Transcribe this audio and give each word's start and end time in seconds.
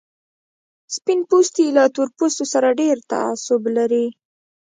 سپين 0.95 1.19
پوستي 1.29 1.65
له 1.75 1.83
تور 1.95 2.07
پوستو 2.17 2.45
سره 2.53 2.69
ډېر 2.79 2.97
تعصب 3.11 3.61
لري. 3.77 4.05